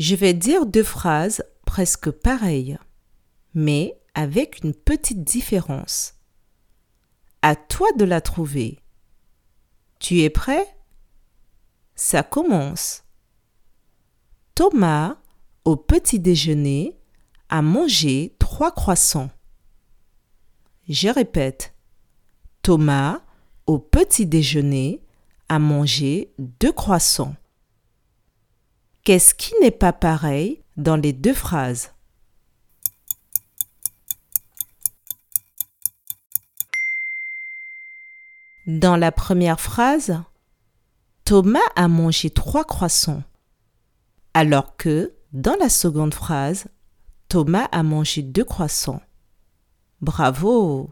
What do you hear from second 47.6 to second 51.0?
a mangé deux croissants. Bravo